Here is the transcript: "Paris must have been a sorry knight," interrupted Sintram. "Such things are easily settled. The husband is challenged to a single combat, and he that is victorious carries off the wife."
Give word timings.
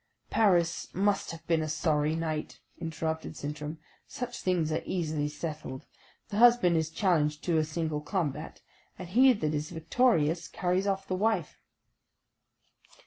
"Paris 0.31 0.87
must 0.95 1.29
have 1.29 1.45
been 1.45 1.61
a 1.61 1.69
sorry 1.69 2.15
knight," 2.15 2.59
interrupted 2.79 3.37
Sintram. 3.37 3.77
"Such 4.07 4.41
things 4.41 4.71
are 4.71 4.81
easily 4.83 5.27
settled. 5.27 5.85
The 6.29 6.37
husband 6.37 6.75
is 6.75 6.89
challenged 6.89 7.43
to 7.43 7.59
a 7.59 7.63
single 7.63 8.01
combat, 8.01 8.61
and 8.97 9.09
he 9.09 9.31
that 9.33 9.53
is 9.53 9.69
victorious 9.69 10.47
carries 10.47 10.87
off 10.87 11.07
the 11.07 11.13
wife." 11.13 11.59